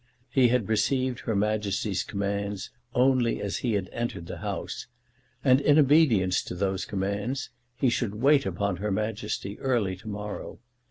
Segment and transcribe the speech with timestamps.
[0.31, 4.87] He had received Her Majesty's commands only as he had entered that House,
[5.43, 10.57] and in obedience to those commands, he should wait upon Her Majesty early to morrow.